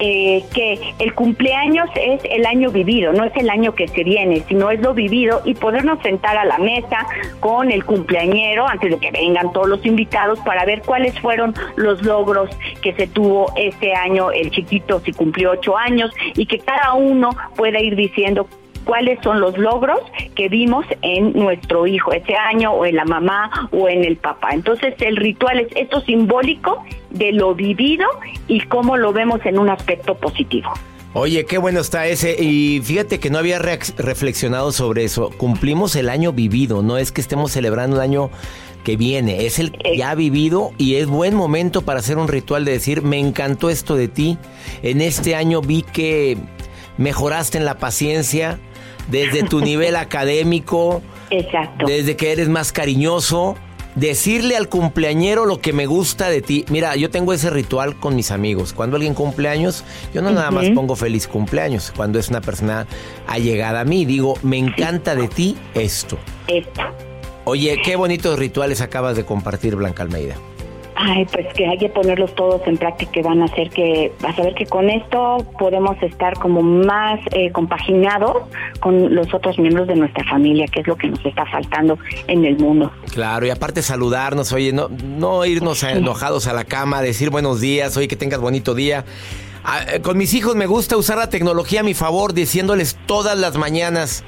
eh, 0.00 0.44
que 0.54 0.94
el 1.00 1.14
cumpleaños 1.14 1.88
es 1.96 2.20
el 2.24 2.46
año 2.46 2.70
vivido, 2.70 3.12
no 3.12 3.24
es 3.24 3.34
el 3.36 3.50
año 3.50 3.74
que 3.74 3.88
se 3.88 4.04
viene, 4.04 4.44
sino 4.46 4.70
es 4.70 4.80
lo 4.80 4.94
vivido 4.94 5.42
y 5.44 5.54
podernos 5.54 6.00
sentar 6.02 6.36
a 6.36 6.44
la 6.44 6.58
mesa 6.58 7.06
con 7.40 7.72
el 7.72 7.84
cumpleañero 7.84 8.66
antes 8.66 8.90
de 8.90 8.98
que 8.98 9.10
vengan 9.10 9.52
todos 9.52 9.68
los 9.68 9.84
invitados 9.84 10.38
para 10.40 10.64
ver 10.64 10.82
cuáles 10.82 11.18
fueron 11.18 11.52
los 11.76 12.02
logros 12.02 12.48
que 12.80 12.92
se 12.92 13.08
tuvo 13.08 13.52
este 13.56 13.94
año 13.94 14.30
el 14.30 14.50
chiquito 14.50 15.00
si 15.00 15.12
cumplió 15.12 15.50
ocho 15.52 15.76
años 15.76 16.12
y 16.36 16.46
que 16.46 16.60
cada 16.60 16.94
uno 16.94 17.30
pueda 17.56 17.80
ir 17.80 17.96
diciendo 17.96 18.46
cuáles 18.88 19.18
son 19.22 19.40
los 19.40 19.58
logros 19.58 20.00
que 20.34 20.48
vimos 20.48 20.86
en 21.02 21.34
nuestro 21.34 21.86
hijo 21.86 22.12
ese 22.12 22.34
año 22.34 22.72
o 22.72 22.86
en 22.86 22.96
la 22.96 23.04
mamá 23.04 23.68
o 23.70 23.86
en 23.86 24.02
el 24.02 24.16
papá. 24.16 24.50
Entonces 24.52 24.94
el 25.00 25.16
ritual 25.16 25.60
es 25.60 25.68
esto 25.76 26.00
simbólico 26.00 26.82
de 27.10 27.32
lo 27.32 27.54
vivido 27.54 28.06
y 28.46 28.60
cómo 28.62 28.96
lo 28.96 29.12
vemos 29.12 29.40
en 29.44 29.58
un 29.58 29.70
aspecto 29.70 30.14
positivo. 30.14 30.70
Oye, 31.14 31.46
qué 31.46 31.58
bueno 31.58 31.80
está 31.80 32.06
ese. 32.06 32.36
Y 32.42 32.80
fíjate 32.82 33.18
que 33.18 33.30
no 33.30 33.38
había 33.38 33.58
reflexionado 33.58 34.72
sobre 34.72 35.04
eso. 35.04 35.30
Cumplimos 35.30 35.96
el 35.96 36.10
año 36.10 36.32
vivido, 36.32 36.82
no 36.82 36.98
es 36.98 37.12
que 37.12 37.20
estemos 37.20 37.50
celebrando 37.50 37.96
el 37.96 38.02
año 38.02 38.30
que 38.84 38.96
viene, 38.96 39.44
es 39.44 39.58
el 39.58 39.72
que 39.72 39.96
ya 39.96 40.10
ha 40.10 40.14
vivido 40.14 40.70
y 40.78 40.94
es 40.94 41.06
buen 41.08 41.34
momento 41.34 41.82
para 41.82 41.98
hacer 41.98 42.16
un 42.16 42.28
ritual 42.28 42.64
de 42.64 42.72
decir, 42.72 43.02
me 43.02 43.18
encantó 43.18 43.70
esto 43.70 43.96
de 43.96 44.08
ti. 44.08 44.38
En 44.82 45.00
este 45.00 45.34
año 45.34 45.60
vi 45.60 45.82
que 45.82 46.38
mejoraste 46.96 47.58
en 47.58 47.64
la 47.64 47.78
paciencia, 47.78 48.58
desde 49.08 49.42
tu 49.42 49.60
nivel 49.64 49.96
académico, 49.96 51.02
Exacto. 51.30 51.86
desde 51.86 52.16
que 52.16 52.32
eres 52.32 52.48
más 52.48 52.72
cariñoso, 52.72 53.56
decirle 53.98 54.56
al 54.56 54.68
cumpleañero 54.68 55.44
lo 55.44 55.60
que 55.60 55.72
me 55.72 55.86
gusta 55.86 56.28
de 56.30 56.42
ti. 56.42 56.64
Mira, 56.68 56.96
yo 56.96 57.10
tengo 57.10 57.32
ese 57.32 57.50
ritual 57.50 57.98
con 57.98 58.14
mis 58.14 58.30
amigos. 58.30 58.72
Cuando 58.72 58.96
alguien 58.96 59.14
cumple 59.14 59.48
años, 59.48 59.84
yo 60.14 60.22
no 60.22 60.30
nada 60.30 60.50
más 60.50 60.70
pongo 60.70 60.96
feliz 60.96 61.26
cumpleaños. 61.26 61.92
Cuando 61.94 62.18
es 62.18 62.28
una 62.28 62.40
persona 62.40 62.86
allegada 63.26 63.80
a 63.80 63.84
mí, 63.84 64.04
digo, 64.04 64.38
me 64.42 64.58
encanta 64.58 65.14
de 65.14 65.28
ti 65.28 65.56
esto. 65.74 66.18
Esto. 66.46 66.82
Oye, 67.44 67.80
qué 67.82 67.96
bonitos 67.96 68.38
rituales 68.38 68.80
acabas 68.80 69.16
de 69.16 69.24
compartir, 69.24 69.74
Blanca 69.74 70.02
Almeida. 70.02 70.36
Ay, 71.00 71.26
pues 71.32 71.46
que 71.54 71.64
hay 71.64 71.78
que 71.78 71.88
ponerlos 71.88 72.34
todos 72.34 72.60
en 72.66 72.76
práctica 72.76 73.20
y 73.20 73.22
van 73.22 73.40
a 73.40 73.44
hacer 73.44 73.70
que, 73.70 74.12
vas 74.20 74.36
a 74.36 74.42
ver 74.42 74.54
que 74.56 74.66
con 74.66 74.90
esto 74.90 75.46
podemos 75.56 75.96
estar 76.02 76.34
como 76.34 76.60
más 76.60 77.20
eh, 77.30 77.52
compaginados 77.52 78.48
con 78.80 79.14
los 79.14 79.32
otros 79.32 79.60
miembros 79.60 79.86
de 79.86 79.94
nuestra 79.94 80.24
familia, 80.24 80.66
que 80.66 80.80
es 80.80 80.88
lo 80.88 80.96
que 80.96 81.06
nos 81.06 81.24
está 81.24 81.46
faltando 81.46 81.96
en 82.26 82.44
el 82.44 82.58
mundo. 82.58 82.90
Claro, 83.12 83.46
y 83.46 83.50
aparte 83.50 83.80
saludarnos, 83.80 84.52
oye, 84.52 84.72
no, 84.72 84.88
no 84.88 85.44
irnos 85.44 85.84
enojados 85.84 86.48
a 86.48 86.52
la 86.52 86.64
cama, 86.64 87.00
decir 87.00 87.30
buenos 87.30 87.60
días, 87.60 87.96
oye, 87.96 88.08
que 88.08 88.16
tengas 88.16 88.40
bonito 88.40 88.74
día. 88.74 89.04
Ah, 89.62 89.82
eh, 89.92 90.00
con 90.00 90.18
mis 90.18 90.34
hijos 90.34 90.56
me 90.56 90.66
gusta 90.66 90.96
usar 90.96 91.18
la 91.18 91.30
tecnología 91.30 91.80
a 91.80 91.84
mi 91.84 91.94
favor, 91.94 92.32
diciéndoles 92.32 92.98
todas 93.06 93.38
las 93.38 93.56
mañanas, 93.56 94.24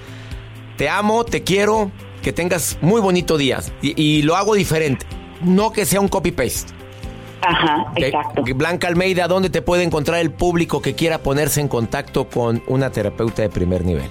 te 0.77 0.89
amo, 0.89 1.25
te 1.25 1.43
quiero, 1.43 1.91
que 2.23 2.33
tengas 2.33 2.79
muy 2.81 3.01
bonito 3.01 3.39
día. 3.39 3.59
y 3.83 4.23
lo 4.23 4.37
hago 4.37 4.55
diferente 4.55 5.05
no 5.41 5.73
que 5.73 5.85
sea 5.85 6.01
un 6.01 6.09
copy-paste. 6.09 6.73
Ajá, 7.43 7.87
exacto. 7.97 8.43
Blanca 8.55 8.89
Almeida, 8.89 9.27
¿dónde 9.27 9.51
te 9.51 9.63
puede 9.63 9.83
encontrar 9.83 10.21
el 10.21 10.31
público 10.31 10.83
que 10.83 10.95
quiera 10.95 11.19
ponerse 11.19 11.61
en 11.61 11.69
contacto 11.69 12.29
con 12.29 12.63
una 12.67 12.91
terapeuta 12.91 13.43
de 13.43 13.49
primer 13.49 13.85
nivel? 13.85 14.11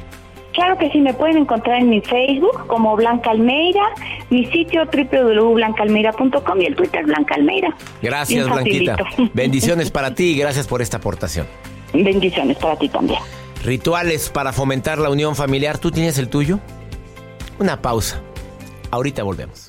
Claro 0.53 0.77
que 0.77 0.89
sí, 0.89 0.99
me 0.99 1.13
pueden 1.13 1.37
encontrar 1.37 1.79
en 1.79 1.89
mi 1.89 2.01
Facebook 2.01 2.65
como 2.67 2.95
Blanca 2.95 3.29
Almeida, 3.29 3.83
mi 4.29 4.45
sitio 4.47 4.83
www.blancaalmeida.com 4.85 6.61
y 6.61 6.65
el 6.65 6.75
Twitter 6.75 7.05
Blanca 7.05 7.35
Almeida. 7.35 7.69
Gracias, 8.01 8.49
Blanquita. 8.49 8.97
Bendiciones 9.33 9.91
para 9.91 10.15
ti 10.15 10.31
y 10.31 10.37
gracias 10.37 10.67
por 10.67 10.81
esta 10.81 10.97
aportación. 10.97 11.47
Bendiciones 11.93 12.57
para 12.57 12.75
ti 12.75 12.89
también. 12.89 13.19
Rituales 13.63 14.29
para 14.29 14.51
fomentar 14.51 14.97
la 14.97 15.09
unión 15.09 15.35
familiar, 15.35 15.77
¿tú 15.77 15.91
tienes 15.91 16.17
el 16.17 16.29
tuyo? 16.29 16.59
Una 17.59 17.81
pausa. 17.81 18.21
Ahorita 18.91 19.21
volvemos 19.23 19.68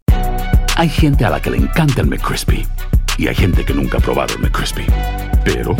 Hay 0.77 0.89
gente 0.89 1.25
a 1.25 1.29
la 1.29 1.41
que 1.41 1.51
le 1.51 1.57
encanta 1.57 2.01
el 2.01 2.07
McCrispy 2.07 2.65
y 3.17 3.27
hay 3.27 3.35
gente 3.35 3.65
que 3.65 3.73
nunca 3.73 3.97
ha 3.97 4.01
probado 4.01 4.33
el 4.35 4.39
McCrispy. 4.41 4.85
Pero 5.43 5.75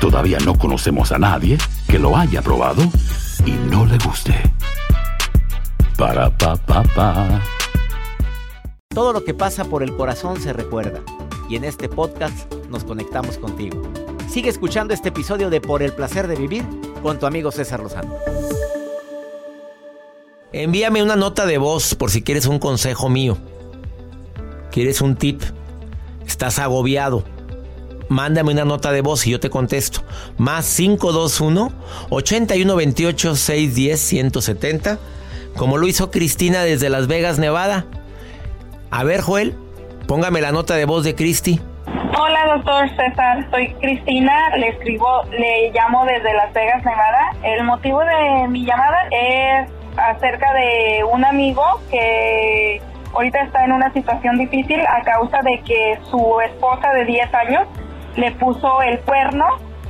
todavía 0.00 0.38
no 0.44 0.58
conocemos 0.58 1.12
a 1.12 1.18
nadie 1.18 1.58
que 1.88 1.98
lo 1.98 2.16
haya 2.16 2.42
probado 2.42 2.82
y 3.46 3.52
no 3.70 3.86
le 3.86 3.98
guste. 3.98 4.34
Para 5.96 6.36
pa 6.36 6.56
pa 6.56 6.82
pa. 6.82 7.40
Todo 8.88 9.12
lo 9.12 9.24
que 9.24 9.32
pasa 9.32 9.64
por 9.64 9.82
el 9.82 9.96
corazón 9.96 10.40
se 10.40 10.52
recuerda. 10.52 11.00
Y 11.48 11.56
en 11.56 11.64
este 11.64 11.88
podcast 11.88 12.52
nos 12.68 12.84
conectamos 12.84 13.38
contigo. 13.38 13.82
Sigue 14.28 14.50
escuchando 14.50 14.92
este 14.92 15.10
episodio 15.10 15.50
de 15.50 15.60
Por 15.60 15.82
el 15.82 15.92
placer 15.92 16.26
de 16.26 16.36
vivir 16.36 16.64
con 17.02 17.18
tu 17.18 17.26
amigo 17.26 17.52
César 17.52 17.80
Lozano. 17.80 18.14
Envíame 20.52 21.02
una 21.02 21.16
nota 21.16 21.46
de 21.46 21.58
voz 21.58 21.94
por 21.94 22.10
si 22.10 22.22
quieres 22.22 22.46
un 22.46 22.58
consejo 22.58 23.08
mío. 23.08 23.38
¿Quieres 24.72 25.02
un 25.02 25.16
tip? 25.16 25.42
¿Estás 26.26 26.58
agobiado? 26.58 27.24
Mándame 28.08 28.52
una 28.52 28.64
nota 28.64 28.90
de 28.90 29.02
voz 29.02 29.26
y 29.26 29.30
yo 29.30 29.38
te 29.38 29.50
contesto. 29.50 30.00
Más 30.38 30.74
521 30.74 31.70
8128 32.08 33.36
610 33.36 34.00
170. 34.00 34.98
Como 35.58 35.76
lo 35.76 35.86
hizo 35.86 36.10
Cristina 36.10 36.62
desde 36.62 36.88
Las 36.88 37.06
Vegas, 37.06 37.38
Nevada. 37.38 37.84
A 38.90 39.04
ver, 39.04 39.20
Joel, 39.20 39.54
póngame 40.08 40.40
la 40.40 40.52
nota 40.52 40.74
de 40.74 40.86
voz 40.86 41.04
de 41.04 41.14
Cristi. 41.14 41.60
Hola, 42.18 42.56
doctor 42.56 42.88
César. 42.96 43.46
Soy 43.50 43.74
Cristina. 43.74 44.56
Le 44.56 44.68
escribo, 44.68 45.06
le 45.32 45.70
llamo 45.72 46.06
desde 46.06 46.32
Las 46.32 46.50
Vegas, 46.54 46.82
Nevada. 46.82 47.36
El 47.42 47.64
motivo 47.64 48.00
de 48.00 48.48
mi 48.48 48.64
llamada 48.64 49.02
es 49.10 49.68
acerca 49.98 50.54
de 50.54 51.04
un 51.12 51.26
amigo 51.26 51.62
que 51.90 52.80
ahorita 53.12 53.42
está 53.42 53.64
en 53.64 53.72
una 53.72 53.92
situación 53.92 54.38
difícil 54.38 54.80
a 54.86 55.02
causa 55.02 55.38
de 55.42 55.60
que 55.60 55.98
su 56.10 56.40
esposa 56.40 56.92
de 56.92 57.04
10 57.04 57.34
años 57.34 57.68
le 58.16 58.32
puso 58.32 58.82
el 58.82 59.00
cuerno. 59.00 59.46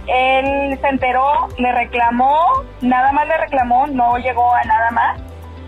Él 0.07 0.79
se 0.81 0.89
enteró, 0.89 1.49
le 1.59 1.73
reclamó, 1.73 2.45
nada 2.81 3.13
más 3.13 3.27
le 3.29 3.37
reclamó, 3.37 3.87
no 3.87 4.19
llegó 4.19 4.53
a 4.53 4.63
nada 4.65 4.91
más, 4.91 5.21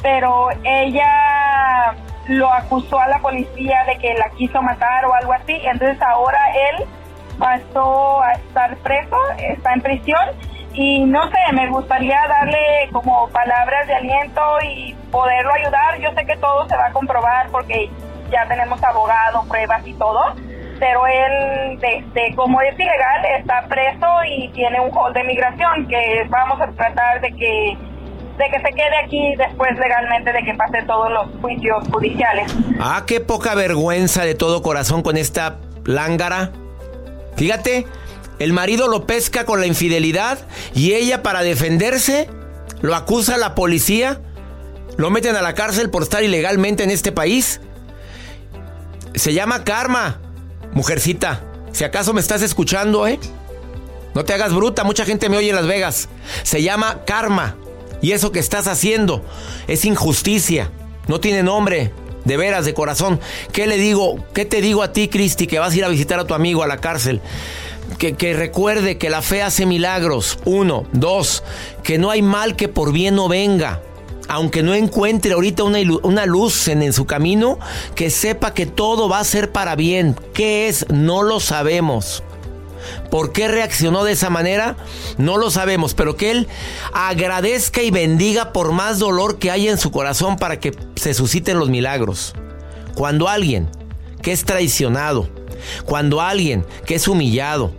pero 0.02 0.49
ella 0.64 1.94
lo 2.26 2.52
acusó 2.52 2.99
a 2.99 3.08
la 3.08 3.18
policía 3.20 3.84
de 3.87 3.96
que 3.99 4.14
la 4.14 4.28
quiso 4.30 4.61
matar 4.61 5.04
o 5.04 5.14
algo 5.14 5.32
así, 5.34 5.61
entonces 5.64 6.00
ahora 6.02 6.40
él 6.70 6.84
pasó 7.38 8.23
a 8.23 8.32
estar 8.32 8.76
preso, 8.78 9.16
está 9.38 9.75
en 9.75 9.80
prisión 9.82 10.20
y 10.74 11.04
no 11.04 11.22
sé, 11.30 11.52
me 11.52 11.68
gustaría 11.68 12.18
darle 12.28 12.88
como 12.92 13.28
palabras 13.28 13.86
de 13.86 13.94
aliento 13.94 14.42
y 14.62 14.94
poderlo 15.10 15.52
ayudar. 15.52 15.98
Yo 16.00 16.10
sé 16.14 16.26
que 16.26 16.36
todo 16.36 16.68
se 16.68 16.76
va 16.76 16.86
a 16.86 16.92
comprobar 16.92 17.48
porque 17.50 17.88
ya 18.30 18.46
tenemos 18.48 18.82
abogado, 18.82 19.44
pruebas 19.48 19.86
y 19.86 19.94
todo, 19.94 20.34
pero 20.80 21.06
él, 21.06 21.78
de, 21.78 22.34
como 22.34 22.60
es 22.60 22.78
ilegal, 22.78 23.24
está 23.38 23.66
preso 23.68 24.06
y 24.28 24.48
tiene 24.48 24.80
un 24.80 24.90
hold 24.96 25.14
de 25.14 25.24
migración 25.24 25.86
que 25.86 26.26
vamos 26.28 26.60
a 26.60 26.66
tratar 26.72 27.20
de 27.20 27.32
que 27.32 27.78
de 28.36 28.50
que 28.50 28.58
se 28.58 28.74
quede 28.74 28.96
aquí 29.04 29.36
después 29.36 29.78
legalmente 29.78 30.32
de 30.32 30.42
que 30.42 30.54
pase 30.54 30.82
todos 30.82 31.08
los 31.08 31.40
juicios 31.40 31.86
judiciales. 31.88 32.52
Ah, 32.80 33.04
qué 33.06 33.20
poca 33.20 33.54
vergüenza 33.54 34.24
de 34.24 34.34
todo 34.34 34.60
corazón 34.60 35.02
con 35.02 35.16
esta 35.16 35.58
lángara. 35.84 36.50
Fíjate, 37.36 37.86
el 38.38 38.52
marido 38.52 38.88
lo 38.88 39.06
pesca 39.06 39.44
con 39.44 39.60
la 39.60 39.66
infidelidad 39.66 40.38
y 40.74 40.94
ella 40.94 41.22
para 41.22 41.42
defenderse 41.42 42.28
lo 42.82 42.94
acusa 42.94 43.36
a 43.36 43.38
la 43.38 43.54
policía. 43.54 44.20
Lo 44.96 45.10
meten 45.10 45.34
a 45.36 45.42
la 45.42 45.54
cárcel 45.54 45.90
por 45.90 46.02
estar 46.02 46.22
ilegalmente 46.22 46.84
en 46.84 46.90
este 46.90 47.12
país. 47.12 47.60
Se 49.14 49.32
llama 49.32 49.64
karma. 49.64 50.20
Mujercita, 50.72 51.42
si 51.72 51.84
acaso 51.84 52.12
me 52.12 52.20
estás 52.20 52.42
escuchando, 52.42 53.06
¿eh? 53.06 53.18
No 54.14 54.24
te 54.24 54.32
hagas 54.32 54.52
bruta, 54.52 54.84
mucha 54.84 55.04
gente 55.04 55.28
me 55.28 55.36
oye 55.36 55.50
en 55.50 55.56
Las 55.56 55.66
Vegas. 55.66 56.08
Se 56.42 56.62
llama 56.62 57.04
karma. 57.04 57.56
Y 58.00 58.12
eso 58.12 58.32
que 58.32 58.38
estás 58.38 58.66
haciendo 58.66 59.24
es 59.66 59.84
injusticia. 59.84 60.70
No 61.08 61.20
tiene 61.20 61.42
nombre. 61.42 61.92
De 62.24 62.36
veras, 62.36 62.64
de 62.64 62.74
corazón. 62.74 63.20
¿Qué 63.52 63.66
le 63.66 63.76
digo? 63.76 64.24
¿Qué 64.32 64.44
te 64.44 64.60
digo 64.60 64.82
a 64.82 64.92
ti, 64.92 65.08
Cristi, 65.08 65.46
que 65.46 65.58
vas 65.58 65.74
a 65.74 65.76
ir 65.76 65.84
a 65.84 65.88
visitar 65.88 66.18
a 66.18 66.26
tu 66.26 66.34
amigo 66.34 66.62
a 66.62 66.66
la 66.66 66.78
cárcel? 66.78 67.20
Que, 67.99 68.35
recuerde 68.35 68.99
que 68.99 69.11
la 69.11 69.23
fe 69.23 69.42
hace 69.42 69.66
milagros. 69.66 70.38
Uno. 70.44 70.85
Dos. 70.92 71.42
Que 71.83 71.99
no 71.99 72.11
hay 72.11 72.23
mal 72.23 72.57
que 72.57 72.68
por 72.68 72.92
bien 72.92 73.14
no 73.14 73.29
venga. 73.29 73.81
Aunque 74.29 74.62
no 74.62 74.75
encuentre 74.75 75.33
ahorita 75.33 75.64
una, 75.64 75.79
una 76.03 76.27
luz 76.27 76.68
en, 76.68 76.83
en 76.83 76.92
su 76.92 77.05
camino, 77.05 77.59
que 77.94 78.09
sepa 78.11 78.55
que 78.55 78.66
todo 78.66 79.09
va 79.09 79.18
a 79.18 79.25
ser 79.25 79.53
para 79.53 79.77
bien. 79.77 80.16
¿Qué 80.33 80.68
es? 80.68 80.87
No 80.90 81.23
lo 81.23 81.40
sabemos. 81.40 82.23
¿Por 83.11 83.33
qué 83.33 83.49
reaccionó 83.49 84.05
de 84.05 84.12
esa 84.12 84.31
manera? 84.31 84.77
No 85.18 85.37
lo 85.37 85.51
sabemos, 85.51 85.94
pero 85.94 86.16
que 86.16 86.31
Él 86.31 86.49
agradezca 86.92 87.83
y 87.83 87.90
bendiga 87.90 88.53
por 88.53 88.73
más 88.73 88.99
dolor 88.99 89.38
que 89.38 89.51
haya 89.51 89.70
en 89.70 89.79
su 89.79 89.90
corazón 89.90 90.37
para 90.37 90.59
que 90.59 90.77
se 90.97 91.14
susciten 91.14 91.59
los 91.59 91.68
milagros. 91.68 92.35
Cuando 92.94 93.29
alguien 93.29 93.68
que 94.23 94.33
es 94.33 94.44
traicionado, 94.44 95.29
cuando 95.85 96.20
alguien 96.20 96.64
que 96.87 96.96
es 96.96 97.09
humillado, 97.09 97.72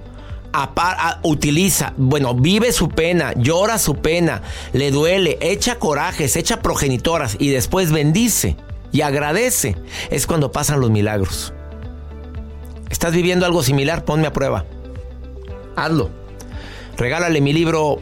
utiliza, 1.23 1.93
bueno, 1.97 2.33
vive 2.33 2.71
su 2.71 2.89
pena, 2.89 3.33
llora 3.35 3.77
su 3.77 3.95
pena, 3.95 4.41
le 4.71 4.91
duele, 4.91 5.37
echa 5.41 5.75
corajes, 5.79 6.35
echa 6.37 6.61
progenitoras 6.61 7.35
y 7.39 7.49
después 7.49 7.91
bendice 7.91 8.55
y 8.91 9.01
agradece, 9.01 9.75
es 10.09 10.27
cuando 10.27 10.51
pasan 10.51 10.79
los 10.79 10.91
milagros. 10.91 11.53
¿Estás 12.89 13.13
viviendo 13.13 13.45
algo 13.45 13.63
similar? 13.63 14.05
Ponme 14.05 14.27
a 14.27 14.33
prueba 14.33 14.65
hazlo. 15.75 16.09
Regálale 16.97 17.41
mi 17.41 17.53
libro. 17.53 18.01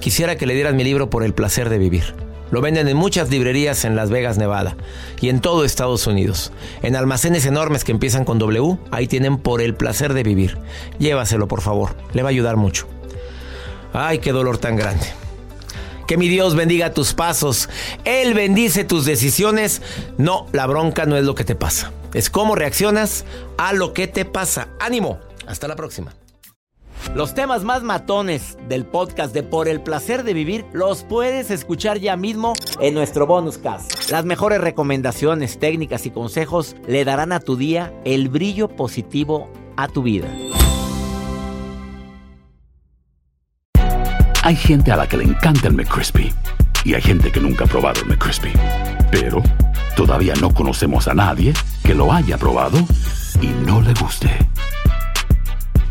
Quisiera 0.00 0.36
que 0.36 0.46
le 0.46 0.54
dieras 0.54 0.74
mi 0.74 0.84
libro 0.84 1.10
por 1.10 1.24
el 1.24 1.34
placer 1.34 1.68
de 1.68 1.78
vivir. 1.78 2.23
Lo 2.54 2.60
venden 2.60 2.86
en 2.86 2.96
muchas 2.96 3.30
librerías 3.30 3.84
en 3.84 3.96
Las 3.96 4.10
Vegas, 4.10 4.38
Nevada 4.38 4.76
y 5.20 5.28
en 5.28 5.40
todo 5.40 5.64
Estados 5.64 6.06
Unidos. 6.06 6.52
En 6.82 6.94
almacenes 6.94 7.46
enormes 7.46 7.82
que 7.82 7.90
empiezan 7.90 8.24
con 8.24 8.38
W, 8.38 8.78
ahí 8.92 9.08
tienen 9.08 9.38
por 9.38 9.60
el 9.60 9.74
placer 9.74 10.14
de 10.14 10.22
vivir. 10.22 10.56
Llévaselo, 11.00 11.48
por 11.48 11.62
favor. 11.62 11.96
Le 12.12 12.22
va 12.22 12.28
a 12.28 12.30
ayudar 12.30 12.56
mucho. 12.56 12.86
Ay, 13.92 14.20
qué 14.20 14.30
dolor 14.30 14.58
tan 14.58 14.76
grande. 14.76 15.04
Que 16.06 16.16
mi 16.16 16.28
Dios 16.28 16.54
bendiga 16.54 16.94
tus 16.94 17.12
pasos. 17.12 17.68
Él 18.04 18.34
bendice 18.34 18.84
tus 18.84 19.04
decisiones. 19.04 19.82
No, 20.16 20.46
la 20.52 20.68
bronca 20.68 21.06
no 21.06 21.16
es 21.16 21.24
lo 21.24 21.34
que 21.34 21.42
te 21.42 21.56
pasa. 21.56 21.90
Es 22.12 22.30
cómo 22.30 22.54
reaccionas 22.54 23.24
a 23.58 23.72
lo 23.72 23.92
que 23.92 24.06
te 24.06 24.24
pasa. 24.24 24.68
Ánimo. 24.78 25.18
Hasta 25.48 25.66
la 25.66 25.74
próxima. 25.74 26.14
Los 27.12 27.34
temas 27.34 27.62
más 27.62 27.82
matones 27.82 28.56
del 28.68 28.84
podcast 28.84 29.32
de 29.32 29.42
Por 29.42 29.68
el 29.68 29.80
placer 29.80 30.24
de 30.24 30.34
vivir 30.34 30.64
los 30.72 31.04
puedes 31.04 31.50
escuchar 31.50 31.98
ya 31.98 32.16
mismo 32.16 32.54
en 32.80 32.94
nuestro 32.94 33.26
bonus 33.26 33.58
cast. 33.58 34.10
Las 34.10 34.24
mejores 34.24 34.60
recomendaciones, 34.60 35.58
técnicas 35.60 36.06
y 36.06 36.10
consejos 36.10 36.74
le 36.88 37.04
darán 37.04 37.32
a 37.32 37.38
tu 37.38 37.56
día 37.56 37.92
el 38.04 38.28
brillo 38.28 38.68
positivo 38.68 39.48
a 39.76 39.86
tu 39.86 40.02
vida. 40.02 40.28
Hay 44.42 44.56
gente 44.56 44.90
a 44.92 44.96
la 44.96 45.06
que 45.06 45.16
le 45.16 45.24
encanta 45.24 45.68
el 45.68 45.74
McCrispy 45.74 46.32
y 46.84 46.94
hay 46.94 47.00
gente 47.00 47.30
que 47.30 47.40
nunca 47.40 47.64
ha 47.64 47.68
probado 47.68 48.02
el 48.02 48.08
McCrispy. 48.08 48.52
Pero 49.10 49.42
todavía 49.96 50.34
no 50.40 50.52
conocemos 50.52 51.06
a 51.06 51.14
nadie 51.14 51.54
que 51.84 51.94
lo 51.94 52.12
haya 52.12 52.36
probado 52.36 52.78
y 53.40 53.46
no 53.64 53.80
le 53.80 53.94
guste. 53.94 54.28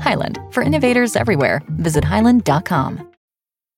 Highland, 0.00 0.38
for 0.50 0.62
innovators 0.62 1.16
everywhere. 1.16 1.60
Visit 1.78 2.04
highland.com. 2.04 3.09